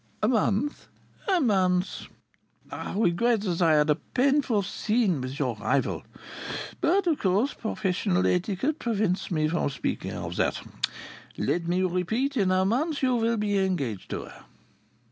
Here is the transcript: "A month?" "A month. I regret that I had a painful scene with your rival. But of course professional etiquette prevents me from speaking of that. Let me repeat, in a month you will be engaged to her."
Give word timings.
"A 0.23 0.27
month?" 0.27 0.87
"A 1.27 1.39
month. 1.39 2.07
I 2.71 2.97
regret 2.97 3.41
that 3.41 3.61
I 3.61 3.73
had 3.75 3.87
a 3.87 3.93
painful 3.95 4.63
scene 4.63 5.21
with 5.21 5.37
your 5.37 5.55
rival. 5.57 6.01
But 6.79 7.05
of 7.05 7.19
course 7.19 7.53
professional 7.53 8.25
etiquette 8.25 8.79
prevents 8.79 9.29
me 9.29 9.47
from 9.47 9.69
speaking 9.69 10.13
of 10.13 10.37
that. 10.37 10.59
Let 11.37 11.67
me 11.67 11.83
repeat, 11.83 12.35
in 12.35 12.49
a 12.49 12.65
month 12.65 13.03
you 13.03 13.13
will 13.15 13.37
be 13.37 13.59
engaged 13.59 14.09
to 14.09 14.23
her." 14.23 14.45